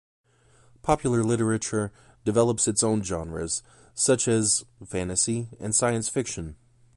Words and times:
Popular 0.81 1.23
literature 1.23 1.91
develops 2.25 2.67
its 2.67 2.81
own 2.81 3.03
genres 3.03 3.61
such 3.93 4.27
as 4.27 4.65
fantasy 4.83 5.49
and 5.59 5.75
science 5.75 6.09
fiction. 6.09 6.55